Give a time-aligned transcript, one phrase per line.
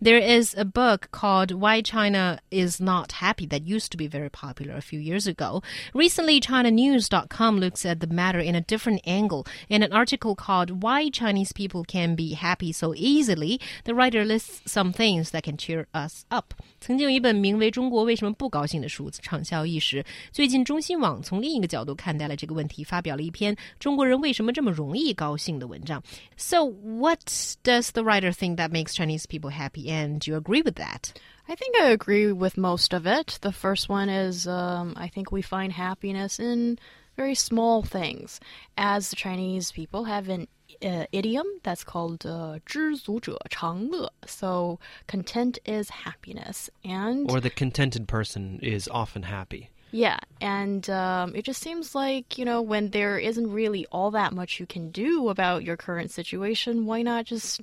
[0.00, 4.29] There is a book called Why China is Not Happy that used to be very
[4.29, 5.61] popular a few years ago.
[5.93, 9.45] Recently, ChinaNews.com looks at the matter in a different angle.
[9.69, 14.61] In an article called Why Chinese People Can Be Happy So Easily, the writer lists
[14.65, 16.55] some things that can cheer us up.
[16.79, 20.03] 曾经有一本名为《中国为什么不高兴》的书畅销一时。
[20.31, 26.01] 最近，中新网从另一个角度看待了这个问题，发表了一篇《中国人为什么这么容易高兴》的文章。
[26.37, 27.19] So, what
[27.63, 31.12] does the writer think that makes Chinese people happy, and do you agree with that?
[31.48, 33.38] I think I agree with most of it.
[33.40, 36.78] The first one is um, I think we find happiness in
[37.16, 38.40] very small things.
[38.76, 40.48] As the Chinese people have an
[40.82, 44.10] uh, idiom that's called uh, 知足者常乐.
[44.26, 49.70] So content is happiness, and Or the contented person is often happy.
[49.92, 54.32] yeah, and um, it just seems like you know when there isn't really all that
[54.32, 57.62] much you can do about your current situation, why not just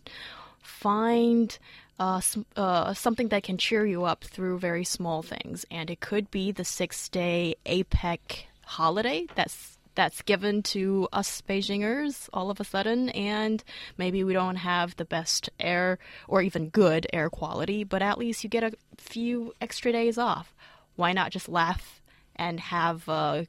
[0.64, 1.60] find
[1.99, 2.21] uh,
[2.57, 5.65] uh, something that can cheer you up through very small things?
[5.71, 8.19] And it could be the six-day APEC
[8.65, 13.65] holiday that's that's given to us Beijingers all of a sudden, and
[13.97, 18.45] maybe we don't have the best air or even good air quality, but at least
[18.45, 20.55] you get a few extra days off.
[20.95, 22.01] Why not just laugh
[22.37, 23.43] and have uh,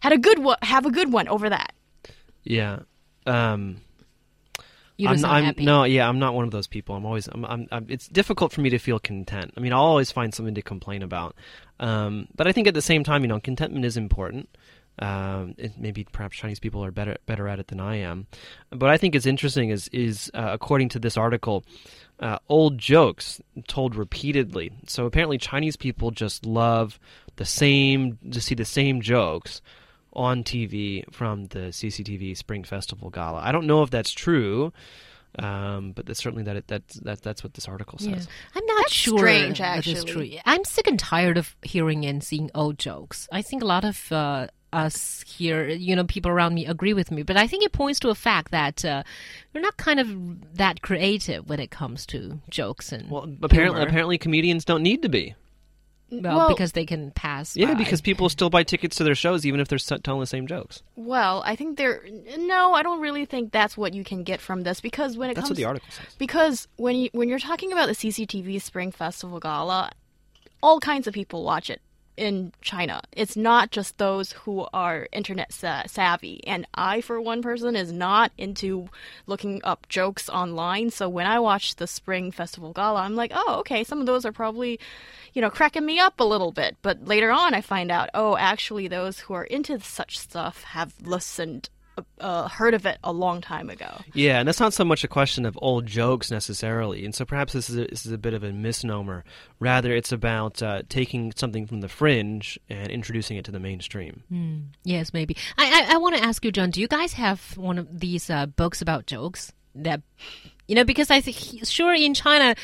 [0.00, 1.72] had a good one, have a good one over that?
[2.42, 2.80] Yeah.
[3.24, 3.76] Um,
[5.00, 5.64] You I'm, not I'm- happy.
[5.64, 6.94] no, yeah, I'm not one of those people.
[6.94, 9.54] I'm always, I'm, I'm, I'm, it's difficult for me to feel content.
[9.56, 11.34] I mean, I'll always find something to complain about.
[11.78, 14.48] Um, but I think at the same time, you know, contentment is important.
[14.98, 18.26] Um, it, maybe perhaps Chinese people are better better at it than I am.
[18.68, 21.64] But I think it's interesting is is uh, according to this article,
[22.18, 24.70] uh, old jokes told repeatedly.
[24.86, 26.98] So apparently, Chinese people just love
[27.36, 29.62] the same to see the same jokes
[30.12, 33.40] on TV from the CCTV Spring Festival Gala.
[33.40, 34.72] I don't know if that's true,
[35.38, 38.08] um, but that's certainly that it, that's that, that's what this article says.
[38.28, 38.32] Yeah.
[38.60, 40.30] I'm not That's sure strange, that is actually.
[40.30, 40.38] true.
[40.44, 43.28] I'm sick and tired of hearing and seeing old jokes.
[43.30, 47.12] I think a lot of uh, us here, you know, people around me agree with
[47.12, 49.04] me, but I think it points to a fact that uh,
[49.54, 53.88] we're not kind of that creative when it comes to jokes and Well, apparently, humor.
[53.88, 55.34] apparently, comedians don't need to be.
[56.10, 57.56] Well, well- because they can pass.
[57.56, 57.74] Yeah, by.
[57.74, 60.82] because people still buy tickets to their shows even if they're telling the same jokes.
[60.96, 62.02] Well, I think there.
[62.38, 65.34] No, I don't really think that's what you can get from this because when it
[65.34, 66.14] That's comes what the article says.
[66.18, 69.90] because when you when you're talking about the CCTV Spring Festival Gala,
[70.62, 71.80] all kinds of people watch it
[72.16, 73.02] in China.
[73.12, 76.46] It's not just those who are internet sa- savvy.
[76.46, 78.88] And I, for one person, is not into
[79.26, 80.90] looking up jokes online.
[80.90, 84.24] So when I watch the Spring Festival Gala, I'm like, oh, okay, some of those
[84.24, 84.78] are probably,
[85.32, 86.76] you know, cracking me up a little bit.
[86.82, 90.94] But later on, I find out, oh, actually, those who are into such stuff have
[91.02, 91.70] listened.
[92.18, 94.00] Uh, heard of it a long time ago.
[94.14, 97.52] Yeah, and that's not so much a question of old jokes necessarily, and so perhaps
[97.52, 99.24] this is a, this is a bit of a misnomer.
[99.58, 104.22] Rather, it's about uh, taking something from the fringe and introducing it to the mainstream.
[104.84, 105.36] Yes, maybe.
[105.58, 106.70] I I, I want to ask you, John.
[106.70, 110.02] Do you guys have one of these uh, books about jokes that
[110.66, 110.84] you know?
[110.84, 112.54] Because I think sure in China.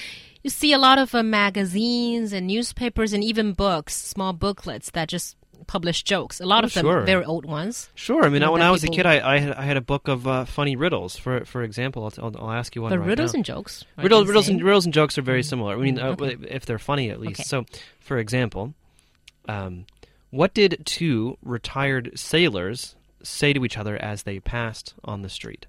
[0.42, 5.08] You see a lot of uh, magazines and newspapers and even books, small booklets that
[5.08, 5.34] just
[5.66, 6.40] publish jokes.
[6.40, 7.00] A lot Oh, of them sure.
[7.02, 7.90] very old ones.
[7.94, 10.08] Sure, I mean, when I was a kid, I, I, had, I had a book
[10.08, 11.16] of uh, funny riddles.
[11.16, 13.38] For for example, I'll, I'll, I'll ask you one But right riddles now.
[13.38, 13.84] and jokes.
[13.98, 15.74] are riddles, riddles, and, riddles and jokes are very similar.
[15.74, 16.36] I mean, uh, okay.
[16.48, 17.40] if they're funny at least.
[17.40, 17.44] Okay.
[17.44, 17.64] So,
[18.00, 18.74] for example,
[19.48, 19.86] um,
[20.30, 25.66] what did two retired sailors say to each other as they passed on the street?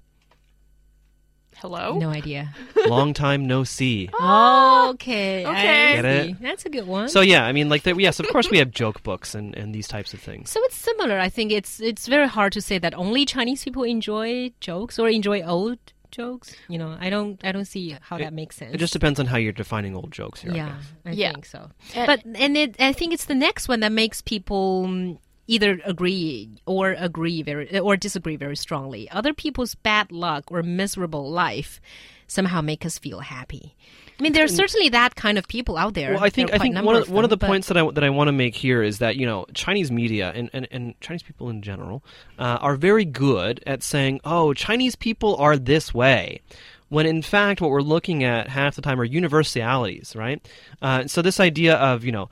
[1.60, 1.98] Hello?
[1.98, 2.54] No idea.
[2.86, 4.08] Long time no see.
[4.20, 5.44] okay.
[5.46, 5.92] Okay.
[5.94, 6.40] Get it?
[6.40, 7.08] That's a good one.
[7.08, 9.74] So yeah, I mean, like, there, yes, of course we have joke books and, and
[9.74, 10.50] these types of things.
[10.50, 11.18] So it's similar.
[11.18, 15.08] I think it's it's very hard to say that only Chinese people enjoy jokes or
[15.08, 15.78] enjoy old
[16.10, 16.54] jokes.
[16.68, 18.74] You know, I don't I don't see how that makes sense.
[18.74, 20.52] It just depends on how you're defining old jokes here.
[20.52, 20.92] I yeah, guess.
[21.06, 21.32] I Yeah.
[21.32, 21.70] think so.
[21.94, 25.18] And- but and it I think it's the next one that makes people mm,
[25.48, 29.10] either agree or agree very or disagree very strongly.
[29.10, 31.80] Other people's bad luck or miserable life
[32.28, 33.74] somehow make us feel happy.
[34.18, 36.14] I mean, there's certainly that kind of people out there.
[36.14, 38.04] Well, I think I think one of, one of the but- points that I that
[38.04, 41.22] I want to make here is that you know Chinese media and and, and Chinese
[41.22, 42.02] people in general
[42.38, 46.42] uh, are very good at saying, "Oh, Chinese people are this way."
[46.88, 50.44] When in fact, what we're looking at half the time are universalities, right?
[50.82, 52.28] Uh, so this idea of you know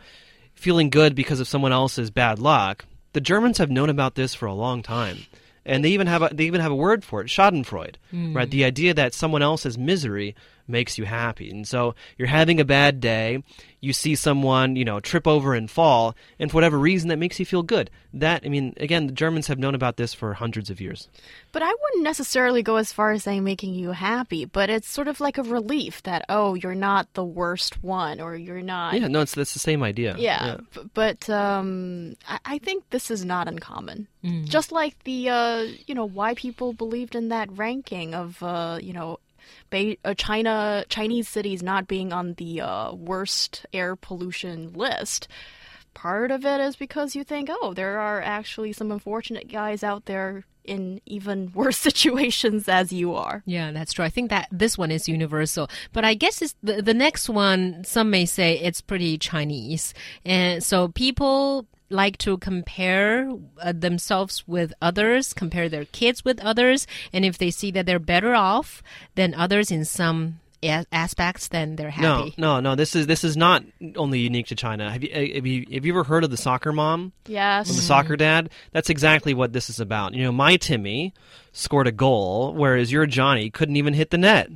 [0.54, 2.84] feeling good because of someone else's bad luck,
[3.16, 5.20] the Germans have known about this for a long time,
[5.64, 8.46] and they even have a, they even have a word for it, Schadenfreude, right?
[8.46, 8.50] Hmm.
[8.50, 10.36] The idea that someone else's misery
[10.68, 11.50] makes you happy.
[11.50, 13.42] And so you're having a bad day,
[13.80, 17.38] you see someone, you know, trip over and fall, and for whatever reason that makes
[17.38, 17.90] you feel good.
[18.12, 21.08] That I mean, again, the Germans have known about this for hundreds of years.
[21.52, 25.06] But I wouldn't necessarily go as far as saying making you happy, but it's sort
[25.08, 29.08] of like a relief that oh, you're not the worst one or you're not Yeah,
[29.08, 30.16] no, it's that's the same idea.
[30.18, 34.08] Yeah, b- but um, I, I think this is not uncommon.
[34.44, 38.92] Just like the uh, you know why people believed in that ranking of uh, you
[38.92, 39.20] know.
[39.70, 45.28] Be- uh, China Chinese cities not being on the uh, worst air pollution list.
[45.94, 50.04] Part of it is because you think, oh, there are actually some unfortunate guys out
[50.04, 53.42] there in even worse situations as you are.
[53.46, 54.04] Yeah, that's true.
[54.04, 57.84] I think that this one is universal, but I guess it's the the next one.
[57.84, 59.94] Some may say it's pretty Chinese,
[60.24, 63.30] and so people like to compare
[63.60, 67.98] uh, themselves with others, compare their kids with others, and if they see that they're
[67.98, 68.82] better off
[69.14, 72.34] than others in some aspects, then they're happy.
[72.36, 72.60] no, no.
[72.60, 72.74] no.
[72.74, 73.62] This is this is not
[73.96, 74.90] only unique to China.
[74.90, 77.12] Have you uh, have you have you ever heard of the soccer mom?
[77.26, 77.68] Yes.
[77.68, 78.50] the soccer dad.
[78.72, 80.14] That's exactly what this is about.
[80.14, 81.14] You know, my Timmy
[81.52, 84.50] scored a goal, whereas your Johnny couldn't even hit the net.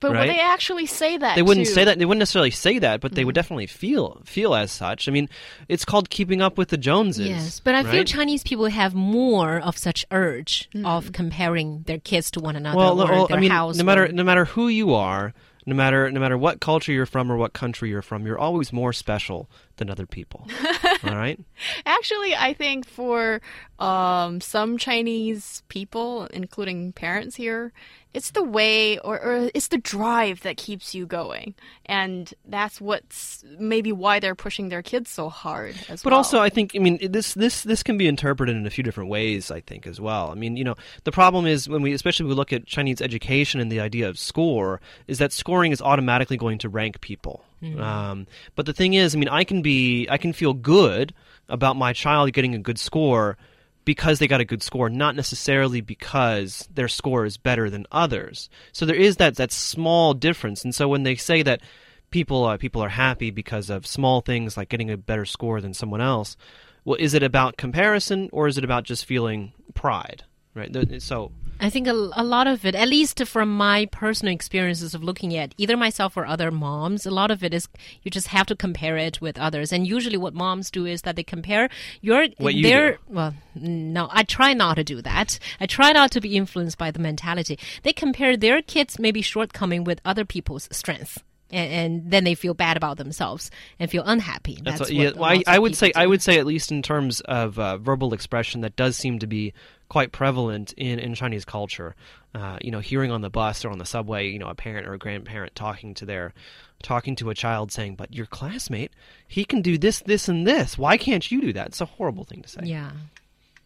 [0.00, 0.20] But right?
[0.26, 1.36] would they actually say that?
[1.36, 1.72] They wouldn't too?
[1.72, 1.98] say that.
[1.98, 3.26] They wouldn't necessarily say that, but they Mm-hmm.
[3.26, 5.08] would definitely feel feel as such.
[5.08, 5.28] I mean,
[5.68, 7.26] it's called keeping up with the Joneses.
[7.28, 8.04] Yes, but I feel?
[8.04, 13.00] Chinese people have more of such urge of comparing their kids to one another well,
[13.00, 13.76] or well, their I mean, house.
[13.76, 15.32] no matter or- no matter who you are,
[15.64, 18.72] no matter no matter what culture you're from or what country you're from, you're always
[18.72, 20.46] more special than other people.
[21.08, 21.38] All right.
[21.86, 23.40] Actually, I think for
[23.78, 27.72] um, some Chinese people, including parents here,
[28.14, 31.54] it's the way or, or it's the drive that keeps you going,
[31.84, 36.18] and that's what's maybe why they're pushing their kids so hard as But well.
[36.18, 39.10] also, I think I mean this this this can be interpreted in a few different
[39.10, 39.50] ways.
[39.50, 40.30] I think as well.
[40.30, 43.02] I mean, you know, the problem is when we, especially when we look at Chinese
[43.02, 47.44] education and the idea of score, is that scoring is automatically going to rank people.
[47.62, 51.14] Um, but the thing is, I mean, I can be I can feel good
[51.48, 53.36] about my child getting a good score
[53.84, 58.50] because they got a good score, not necessarily because their score is better than others.
[58.72, 60.64] So there is that that small difference.
[60.64, 61.62] And so when they say that
[62.10, 65.72] people uh, people are happy because of small things like getting a better score than
[65.72, 66.36] someone else,
[66.84, 70.24] well, is it about comparison or is it about just feeling pride?
[70.54, 71.00] Right.
[71.02, 75.02] So I think a, a lot of it, at least from my personal experiences of
[75.02, 77.66] looking at either myself or other moms, a lot of it is
[78.02, 79.72] you just have to compare it with others.
[79.72, 81.68] And usually, what moms do is that they compare
[82.02, 82.98] your What you their do.
[83.08, 85.38] well, no, I try not to do that.
[85.58, 87.58] I try not to be influenced by the mentality.
[87.82, 91.18] They compare their kids' maybe shortcoming with other people's strengths.
[91.48, 94.58] And, and then they feel bad about themselves and feel unhappy.
[94.64, 95.10] That's, what- what yeah.
[95.14, 98.12] Well, I, I would say I would say at least in terms of uh, verbal
[98.12, 99.54] expression, that does seem to be
[99.88, 101.94] quite prevalent in, in Chinese culture.
[102.34, 104.86] Uh, you know, hearing on the bus or on the subway, you know, a parent
[104.86, 106.34] or a grandparent talking to their
[106.82, 108.92] talking to a child saying, "But your classmate,
[109.26, 110.76] he can do this, this, and this.
[110.76, 112.60] Why can't you do that?" It's a horrible thing to say.
[112.64, 112.90] Yeah.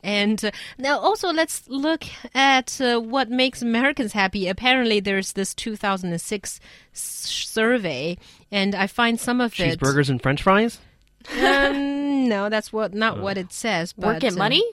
[0.03, 4.49] And uh, now also let's look at uh, what makes Americans happy.
[4.49, 6.61] Apparently, there's this 2006
[6.95, 8.17] s- survey,
[8.51, 9.79] and I find some of it.
[9.79, 10.79] Cheeseburgers and French fries.
[11.39, 13.93] Um, no, that's what not what it says.
[13.93, 14.65] But, work and uh, money,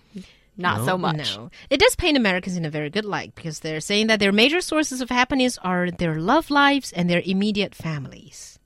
[0.57, 0.85] not no.
[0.85, 1.37] so much.
[1.37, 4.31] No, it does paint Americans in a very good light because they're saying that their
[4.31, 8.59] major sources of happiness are their love lives and their immediate families.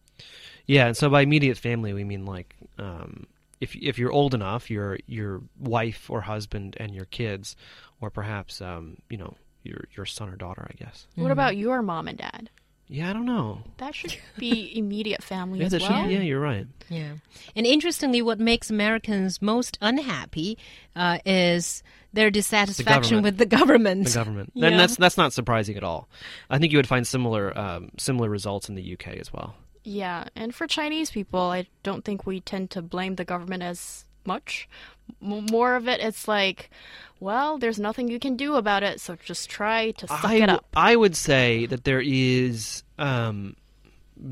[0.66, 3.28] Yeah, and so by immediate family we mean like um,
[3.60, 7.56] if if you're old enough, your your wife or husband and your kids,
[8.02, 11.08] or perhaps um, you know your your son or daughter, I guess.
[11.16, 12.50] What about your mom and dad?
[12.94, 13.60] Yeah, I don't know.
[13.78, 15.82] That should be immediate family Yeah, as well.
[16.04, 16.68] should, yeah, you're right.
[16.90, 17.14] Yeah.
[17.56, 20.58] And interestingly, what makes Americans most unhappy
[20.94, 23.24] uh, is their dissatisfaction government.
[23.24, 24.08] with the government.
[24.08, 24.68] The government, Yeah.
[24.68, 26.10] and that's that's not surprising at all.
[26.50, 29.56] I think you would find similar um, similar results in the UK as well.
[29.86, 34.04] Yeah, and for Chinese people, I don't think we tend to blame the government as
[34.26, 34.68] much.
[35.22, 36.70] M- more of it, it's like,
[37.20, 40.50] well, there's nothing you can do about it, so just try to suck I it
[40.50, 40.66] up.
[40.76, 43.56] I would say that there is um,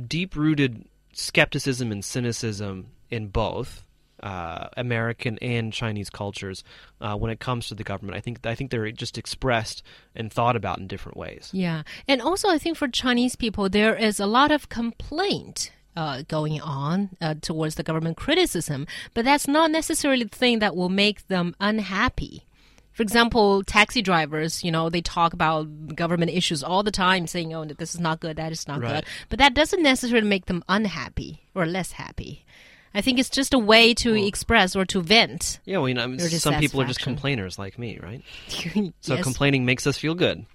[0.07, 3.83] deep rooted skepticism and cynicism in both
[4.21, 6.63] uh, American and Chinese cultures
[7.01, 8.17] uh, when it comes to the government.
[8.17, 9.83] I think I think they're just expressed
[10.15, 11.49] and thought about in different ways.
[11.53, 11.83] Yeah.
[12.07, 15.71] And also, I think for Chinese people, there is a lot of complaint.
[15.95, 20.73] Uh, going on uh, towards the government criticism, but that's not necessarily the thing that
[20.75, 22.45] will make them unhappy.
[22.93, 27.53] For example, taxi drivers, you know, they talk about government issues all the time, saying,
[27.53, 29.03] oh, this is not good, that is not Right.
[29.03, 29.05] good.
[29.29, 32.45] But that doesn't necessarily make them unhappy or less happy.
[32.93, 35.59] I think it's just a way to express or to vent.
[35.65, 38.23] Yeah, well, you know, I mean, some people are just complainers like me, right?
[39.01, 39.23] So Yes.
[39.23, 40.45] complaining makes us feel good.